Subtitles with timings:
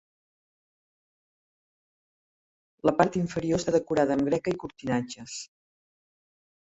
[2.91, 5.41] La part inferior està decorada amb greca i cortinatges.